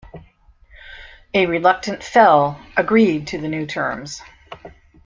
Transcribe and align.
A 1.35 1.45
reluctant 1.45 2.03
Fell 2.03 2.59
agreed 2.75 3.27
to 3.27 3.37
the 3.37 3.47
new 3.47 3.67
terms. 3.67 4.19